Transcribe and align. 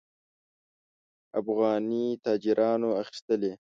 افغاني 1.39 2.03
تاجرانو 2.25 2.89
اخیستلې. 3.01 3.51